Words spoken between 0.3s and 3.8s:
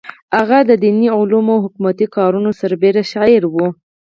هغه د دیني علومو او حکومتي کارونو سربېره شاعره وه.